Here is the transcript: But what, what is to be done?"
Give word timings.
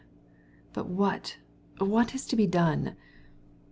But 0.73 0.87
what, 0.89 1.37
what 1.77 2.15
is 2.15 2.25
to 2.25 2.35
be 2.35 2.47
done?" 2.47 2.95